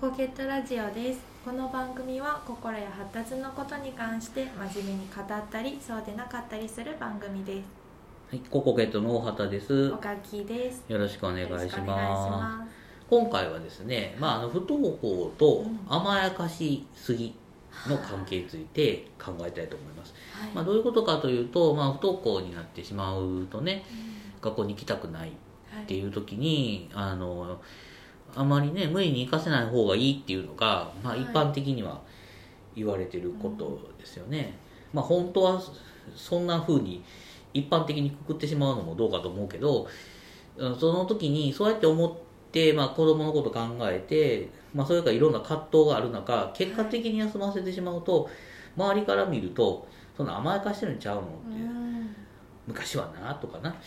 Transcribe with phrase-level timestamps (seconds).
[0.00, 1.20] ココケットラジオです。
[1.44, 7.64] この番組は心や発達のことに関して真面目に語ったりそうでなかったりする番組です。
[8.30, 9.90] はい、ココケットの大畑です。
[9.90, 9.98] お。
[9.98, 10.84] かきです。
[10.88, 11.84] よろしくお願いしま。
[11.84, 12.72] ます。
[13.10, 15.78] 今回はですね、まあ、あの不登校とうん。
[15.86, 17.34] 甘やかしすぎ
[17.86, 20.14] の関係について考えたいと思います。
[20.14, 23.84] すはい、まあ、どういうことかというと、まあ、不登校になってしまうとね、
[24.40, 25.32] 学校に行きたくない
[25.70, 27.60] はいっていう時に、あの、
[28.34, 31.22] あまりね、無理に行かせない方がいいっていうのが、まあ、はい。
[31.22, 32.00] 一般的には
[32.74, 34.56] 言われてることですよね。
[34.92, 35.60] まあ、本当は
[36.14, 37.02] そんな風に
[37.52, 39.82] 一般的にくくってしまうのもどうかと思うけど、
[40.56, 42.12] うんその時にそうやって思っ
[42.52, 48.28] て、まあ、子供のこと考えて、まあ、それからいろんな葛藤がある中結果的に休ませてしまうと、
[48.76, 51.64] 周りから見るとそんな甘やかしてるんちゃうのって、う。
[51.64, 51.79] ん
[52.70, 53.70] 昔はなとかな。
[53.70, 53.78] はい。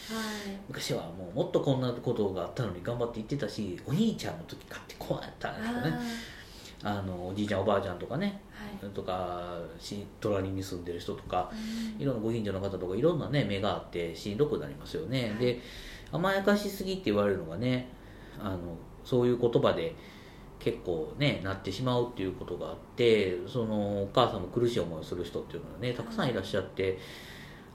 [0.67, 5.93] 昔はもうもっとこんなことがあったのに頑張って行ってたしお兄ちゃんの時買ってこうやったんですよね。
[6.85, 8.41] あのおじいちゃんおばあちゃんとかね。
[8.51, 8.91] はい。
[8.91, 12.01] とかし隣に住んでる人とかうん。
[12.01, 15.61] いろんなご近所の方とかいろんなね目があってしんどくなりますよね、で
[16.11, 17.89] 甘やかしすぎって言われるのがね
[18.39, 18.59] あの
[19.03, 19.95] そういう言葉で
[20.59, 26.97] 結構ねなってしまうっていうことがあってそのお母さんも苦しい思いをする人っていうのがねたくさんいらっしゃって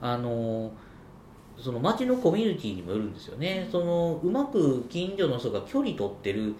[0.01, 0.71] あの
[1.61, 3.67] その町のコミュニティにもよるんですよね。
[3.71, 6.55] そのうまく近所の人が距離取ってる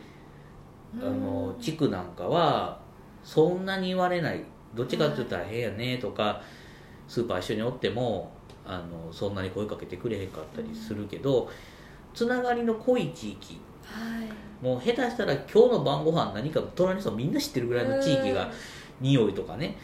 [1.01, 2.79] あの地区なんかは
[3.23, 4.43] そんなに言われない。
[4.75, 6.41] どっちかって言ったら変やねとか
[7.07, 8.31] スーパー一緒におっても
[8.65, 11.49] あのそんなに声かけてくれへんかったりするけど
[12.13, 13.59] つながりの濃い地域。
[13.83, 14.63] はい。
[14.63, 18.51] もう下手したら今日の晩ご飯何か隣の人みんな知ってるぐらいの地域が
[19.01, 19.77] 匂いとかね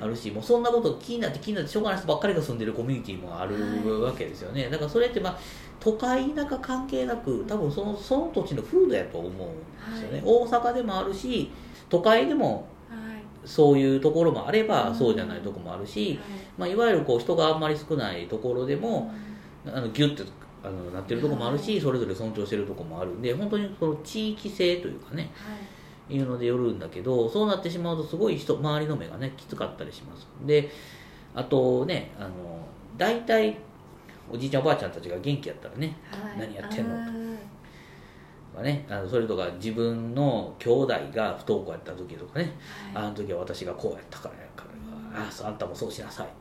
[0.00, 4.68] あるるしもうそんなこと気になって気になってしょうがない人ばっかりが住んでるコミュニティもあるわけですよね。
[4.68, 5.38] だからそれってまあ
[5.80, 10.22] 都会田舎関係なく多分そのその土地の風土やと思うんですよね、はい。
[10.24, 11.50] 大阪でもあるし
[11.88, 13.22] 都会でもはい。
[13.44, 14.94] そういうところもあれば、うん。
[14.94, 16.18] そうじゃないところもあるし、はい。
[16.58, 19.12] まあ、いわゆるこう人があんまり少ないところでも、
[19.66, 20.22] あのギュッて
[20.62, 25.32] あのなってるところもあるし、それぞれ尊重してるところもあるんで本当にその地域性というかね。
[25.34, 25.56] は
[26.08, 30.26] いいうのでよるんだけどそうなってしまうとすごい人周りの目がねきつかったりします。
[30.44, 30.70] で
[31.34, 32.30] あとねあの
[32.96, 33.58] 大体
[34.30, 36.38] おじいちゃんおばあちゃんたちが元気やったらねはい。
[36.38, 36.94] 何やってんの？
[36.94, 37.36] あー。
[38.54, 42.52] まあね、あのそれとか自分の兄弟が不登校やった時とかね、
[42.92, 43.04] はい。
[43.04, 44.66] あの時は私がこうやったからやか
[45.14, 46.34] ら、ああんたもそうしなさいって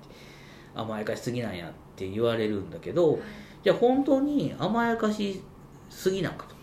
[0.76, 3.22] 甘やかしすぎなんやって言われるんだけど、はい。
[3.64, 5.42] じゃあ本当に甘やかし
[5.90, 6.56] すぎなんかと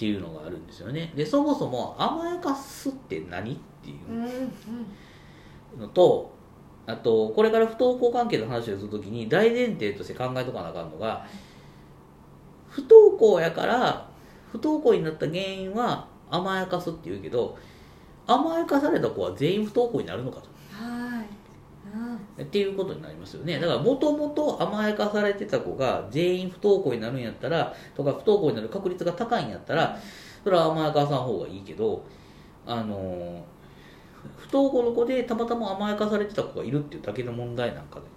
[0.00, 1.12] っはいていうのがあるんですよね。
[1.14, 3.98] でそもそも甘やかすって何っていう。
[5.78, 6.32] のと
[6.86, 11.24] あとこれから不登校関係の話をするときに大前提として考えとかなあかんのが
[12.68, 14.08] 不登校やから
[14.50, 17.56] 不登校になった原因は甘やかすっていうけど
[18.26, 20.48] 甘やかされた子は全員不登校になるのかと
[22.42, 23.58] っていうことになりますよね。
[23.58, 29.98] だからもともと甘やかされてた子が全員不登校になるんやったらとか不登校になる確率が高いんやったら
[30.42, 32.04] それは甘やかさん方がいいけど
[32.66, 33.44] あの
[34.36, 38.02] 不登校の子でたまたま甘やかされてた子がいるっていうだけの問題なんかで。
[38.02, 38.10] はい。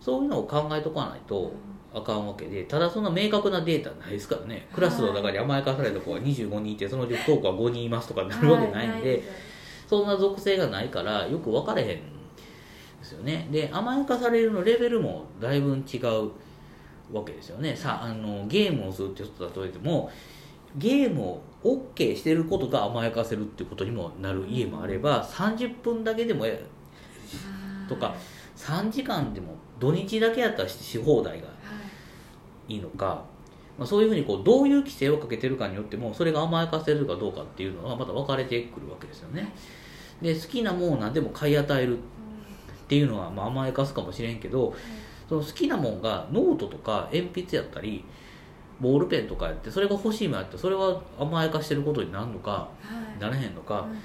[0.00, 1.50] そういうのを考えとかないと
[1.94, 4.68] あかんわけでただそんな明確なデータないですからね。
[4.74, 9.22] クラスの中に甘やかされた子が25人いてそのうち不登校は5人いますとかなるわけないんで、
[9.88, 12.00] そんな属性がないからよく分かれへん
[13.04, 13.46] ですよね。
[13.50, 16.30] で甘やかされるのレベルもだいぶ違う
[17.12, 17.76] わけですよね。
[17.76, 20.10] さあのゲームをするって人だとしても
[20.76, 26.64] ゲームを OK してることが甘やかせるってことにもなる家もあれば30分だけでもえ
[27.88, 28.14] とか
[28.56, 31.52] 3時間でも土日だけやったらし放題がは
[32.68, 32.74] い。
[32.74, 33.24] いいのか、
[33.78, 39.52] まあ、そういうふうにこうどういう規制をかけてるかによってもそれが甘やかせるかどうかっていうのはまた分かれてくるわけですよね。
[40.22, 42.00] で好きなものを何でも買い与えるっ
[42.86, 44.74] ていうのはまあ甘やかすかもしれんけど
[45.28, 48.04] その好きなもんがノートとか鉛筆やったり
[48.80, 52.68] ボールペンとかやってそれが欲しいもんやってそれは甘やかしてることになるのかは
[53.16, 53.20] い。
[53.20, 53.98] ならへんのかうん。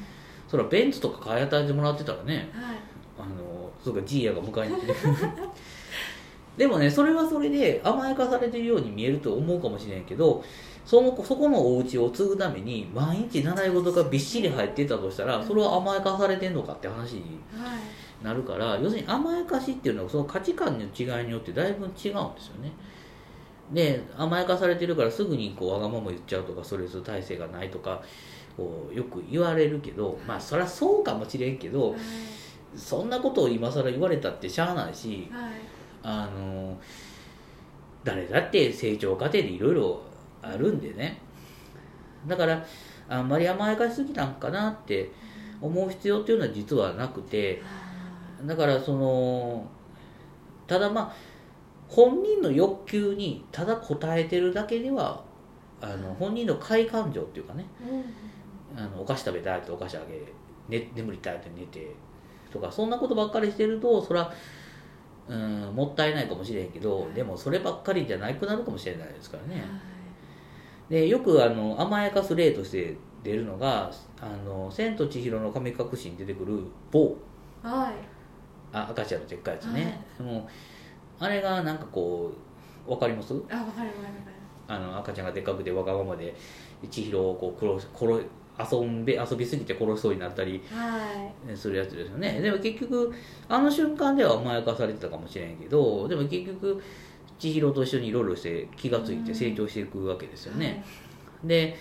[0.48, 2.78] それはベンツとか買い与えてもらってたらねはい。
[3.20, 4.94] あのそうかジーヤが迎えに来て。
[6.58, 10.44] でもねそれはそれで甘やかされてるように見えると思うかもしれんけど
[10.86, 17.80] そのそこのお家を継ぐために毎日習い事がびっしり入ってたとしたらそれは甘やかされてんのかって話にはい
[18.24, 22.14] なるから要するに甘やかしっていうのはその価値観の違いによってだいぶ違うんですよ
[22.62, 22.72] ね。
[23.72, 28.02] で甘やかされてるからすぐにこうわがまま言っちゃうとかストレス耐性がないとか
[28.58, 32.00] こうよく言われるけどまあそりゃそうかもしれんけどはい。
[32.76, 35.52] そんなことを今更言われたってしゃあないしはい。
[36.04, 36.78] あの
[38.04, 40.02] 誰だって成長過程でいろいろ
[40.42, 41.22] あるんでね。
[42.28, 42.66] だから
[43.08, 45.12] あんまり甘やかしすぎたんかなって
[45.62, 47.62] 思う必要っていうのは実はなくて
[48.44, 49.66] だからその
[50.68, 51.14] ただまあ
[51.88, 55.24] 本人の欲求にただ応えてるだけでは
[55.82, 58.04] あの本人の快感情っていうかねうん。
[58.78, 60.02] あのお菓子食べたいってお菓子あ
[60.70, 61.96] げ、ね、眠りたいって寝て
[62.52, 64.32] とかそんなことばっかりしてるとそれは
[65.28, 69.64] うんもったいないかもしれへんけどでもそればっかりじゃなくなるかもしれないですからね。
[70.90, 77.16] でよくあの甘やかす例として出るのが「あの千と千尋の神隠し」に出てくる棒。
[77.62, 78.19] はいはい
[78.72, 82.32] あ赤ちゃんのでっかいやつね、もうあれがなんかこ
[82.86, 83.34] う分かります？
[83.34, 83.90] あわかるわかる
[84.68, 86.36] あの赤ちゃんがでっかくてわがままで
[86.90, 88.26] 千尋をこう殺殺
[88.82, 90.62] 遊んべ遊びすぎて殺しそうになったり
[91.56, 92.42] するやつですよね。
[92.42, 93.14] でも結局
[93.48, 96.84] あの瞬間では甘やかされてたかもしれんけどでも結局
[97.40, 100.84] 千尋と一緒にいろいろして気がついて成長していくわけですよね、
[101.44, 101.78] で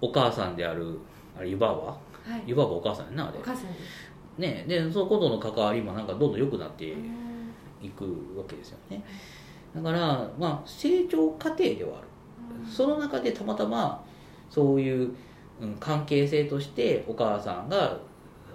[0.00, 0.98] お母さんである
[1.38, 1.86] あれ湯婆婆？
[1.86, 3.38] はい、はい、湯婆婆お母さんやなあれ。
[3.38, 7.22] お母さんですねでそのことの関わりもなんかどんどん良くなってうん。
[7.82, 8.04] いく
[8.36, 9.02] わけですよね。
[9.74, 12.08] だからまあ成長過程ではある。
[12.70, 14.04] その中でたまたま
[14.48, 15.10] そういう、
[15.60, 17.98] うん、関係性としてお母さんが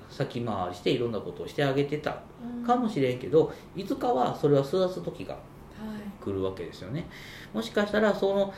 [0.10, 2.66] 先回りしていろんなことをしてあげてたうん。
[2.66, 6.24] かもしれんけどいつかはそれは育つ時がはい。
[6.24, 7.08] 来るわけですよね。
[7.54, 8.54] もしかしたらその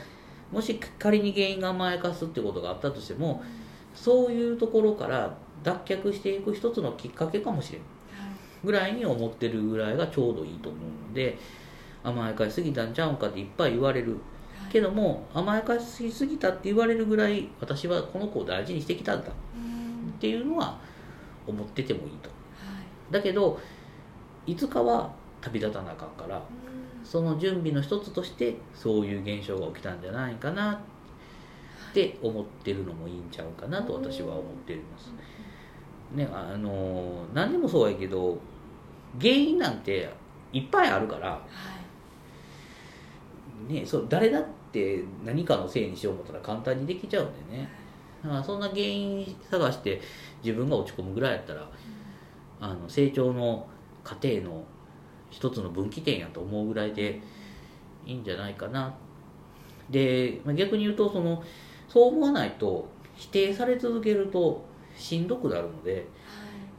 [0.52, 3.42] もし仮に原因が甘やかすってことがあったとしても
[3.94, 7.82] そういうところから脱却していく一つのきっかけかもしれん。
[8.62, 11.38] ぐらいに思ってるぐらいがちょうどいいと思うので
[12.04, 14.16] 甘やかしすぎたんちゃうんかっていっぱい言われる。
[14.70, 19.28] けども甘やかしすぎたって言われるぐらい私はこの子を大事にしてきたんだ。
[19.28, 20.12] っうん。
[20.20, 20.78] ていうのは
[21.46, 22.28] 思っててもいいと。
[22.28, 22.80] は
[23.10, 23.12] い。
[23.12, 23.58] だけど
[24.46, 25.10] いつかは
[25.40, 27.04] 旅立たなあかんからうん。
[27.04, 35.12] その準備の一つとしてそういう現象が起きたんじゃないかなって思ってるのもいいんちゃうかなと私は思っています。
[36.12, 38.38] ね、あの何でもそうやけど
[39.20, 40.12] 原因なんて
[40.52, 41.40] いっぱいあるから、は
[43.68, 43.72] い。
[43.72, 47.68] ね、そう誰だって何かのせいにしよう思ったら簡単にできちゃうんでね。
[48.22, 50.00] だからそんな原因探して
[50.42, 51.70] 自分が落ち込むぐらいやったら
[52.60, 53.66] あの成長の
[54.02, 54.64] 過程の
[55.30, 57.20] 一つの分岐点やと思うぐらいで
[58.04, 58.94] いいんじゃないかな。
[59.88, 61.42] で、まあ逆に言うとその
[61.88, 64.64] そう思わないと否定され続けると
[64.96, 66.06] しんどくなるので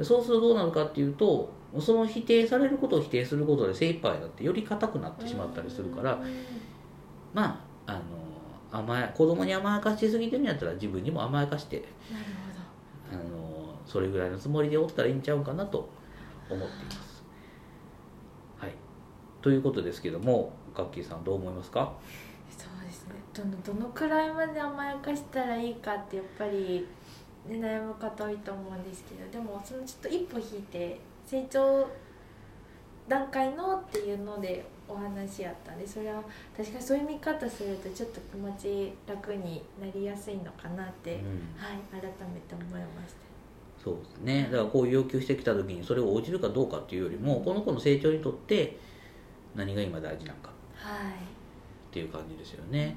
[0.01, 1.49] そうするとどうなるかっていうと
[1.79, 6.43] その否定されることを否定することで精一杯になってより硬くなってしまったりするからうん。
[7.33, 7.99] まああの
[8.79, 11.77] 甘や子供に甘やかしすぎてるんやったら自分にも甘やかして
[12.11, 12.25] なる
[13.11, 13.23] ほど。
[13.23, 15.89] あのそれぐらいのつもりでおったらいいんちゃうかなと
[16.49, 17.23] 思っています。
[18.57, 18.71] はい、
[19.41, 21.93] ということですけどもガッキーさんどう思いますか？
[22.57, 23.15] そうですね。
[23.33, 26.85] どのどのくらいまで甘やかしたらいいかってやっぱり、
[27.47, 31.87] ね、悩む方多いと思うんですけどでもそのちょっと一歩引いて成長
[33.07, 36.21] 段階のっていうのでお話やったんでそれは
[36.55, 41.19] 確かにそういう見方するとちょっと気持ち楽になりやすいのかなって、うん。
[41.57, 42.09] はい改め
[42.41, 43.15] て思いまし
[43.83, 44.43] そうですね。
[44.51, 48.77] だからこういう要求してきた時にそれを応じるかどうかっていうよりもこの子の成長にとって
[49.55, 50.51] 何が今大事なのか
[50.81, 51.13] たはいっ
[51.91, 52.95] ていう感じですよね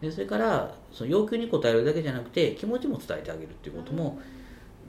[0.00, 4.18] でそれからその要求に応えるだけじゃなくて気持ちも伝えてあげるっていうことも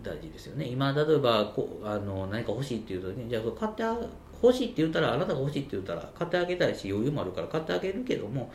[0.03, 0.65] 大事ですよね。
[0.65, 3.97] 今例えばこうあの何か欲しいっていう時にじゃあ買ってあ
[4.41, 8.51] 欲しいって言ったらあなたが欲しいって言ったら買ってあげたいし余裕もあるから買ってあげるけども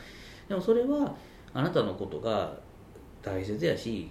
[0.48, 1.14] でもそれは
[1.54, 2.52] あなたのことが
[3.22, 4.10] 大切やし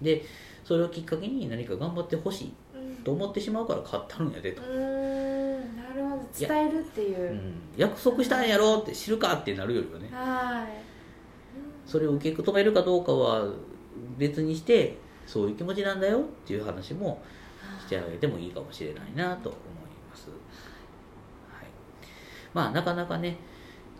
[0.00, 0.24] で
[0.64, 3.04] それをきっかけに何か頑張ってほしいうん。
[3.04, 4.62] と思ってしまうから買ったるんやでと。
[4.62, 6.28] う、ーんなるほど。
[6.38, 7.30] 伝えるっていう。
[7.30, 10.08] う、ん、約束したんやろって知るかってなるよりはね。
[10.12, 10.91] はい
[11.86, 13.46] それを受け止めるかどうかは
[14.18, 14.96] 別にして
[15.26, 17.22] そういう気持ちなんだよっていう話も
[17.86, 19.62] してあげてもいいかもしれないなと思い
[20.10, 20.34] ます、は
[21.62, 21.66] い、
[22.52, 23.36] まあなかなかね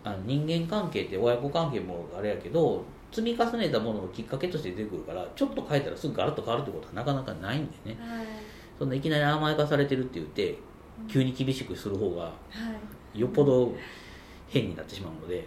[0.03, 7.97] あの人間関係って親子関係もあれやけど積み重ねたものをきっかけとして出てくるからちょっと変えたらすぐガラッと変わるってことはなかなかないんでね。
[7.99, 8.25] はい。
[8.77, 10.57] そんないきなり甘やかされてるって言って
[11.07, 12.33] 急に厳しくする方がは
[13.13, 13.75] いよっぽど
[14.49, 15.45] 変になってしまうのではい。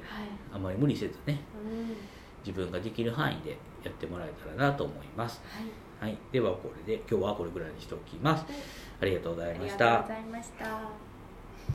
[0.55, 1.41] あまり無理せずね。
[1.55, 2.16] うん
[2.47, 5.65] 自分ができる範囲でやってもらえたらなと思いますはい
[5.99, 8.45] はい、ではこれで今日はこれぐらいにしておきます。
[9.01, 10.09] ありがとうございありがましたとうご。
[10.09, 11.06] ざいました。